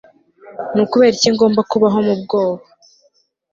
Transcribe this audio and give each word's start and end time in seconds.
ni 0.73 0.81
ukubera 0.85 1.13
iki 1.17 1.29
ngomba 1.35 1.61
kubaho 1.71 1.97
mu 2.07 2.15
bwoba 2.21 2.63